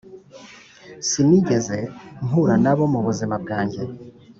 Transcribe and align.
sinigeze 1.07 1.77
mpura 2.25 2.55
nabo 2.63 2.83
mubuzima 2.93 3.35
bwanjye, 3.43 3.81